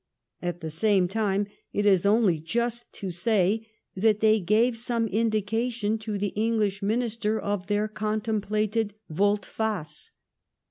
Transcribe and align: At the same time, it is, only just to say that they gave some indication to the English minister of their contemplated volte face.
At 0.41 0.61
the 0.61 0.71
same 0.71 1.07
time, 1.07 1.45
it 1.73 1.85
is, 1.85 2.07
only 2.07 2.39
just 2.39 2.91
to 2.93 3.11
say 3.11 3.67
that 3.95 4.19
they 4.19 4.39
gave 4.39 4.75
some 4.75 5.05
indication 5.07 5.99
to 5.99 6.17
the 6.17 6.29
English 6.35 6.81
minister 6.81 7.39
of 7.39 7.67
their 7.67 7.87
contemplated 7.87 8.95
volte 9.11 9.45
face. 9.45 10.09